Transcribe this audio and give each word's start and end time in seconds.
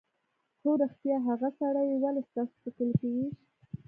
_هو 0.61 0.71
رښتيا! 0.81 1.17
هغه 1.27 1.49
سړی 1.59 1.85
يې 1.91 1.95
ولې 2.03 2.21
ستاسو 2.29 2.55
په 2.63 2.69
کلي 2.77 2.93
کې 2.99 3.07
وويشت؟ 3.09 3.41